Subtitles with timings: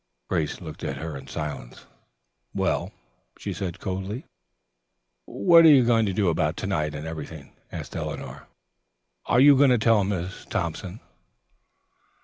[0.29, 1.85] Grace looked at her in silence.
[2.55, 2.91] "Well?"
[3.37, 4.25] she said coldly.
[5.25, 8.47] "What are you going to do about to night and everything?" asked Eleanor.
[9.27, 11.01] "Are you going to tell Miss Thompson?"